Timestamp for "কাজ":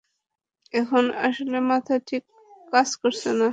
2.73-2.89